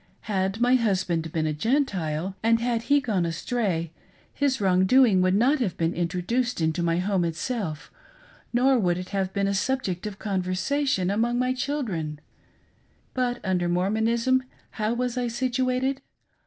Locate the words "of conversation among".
10.07-11.37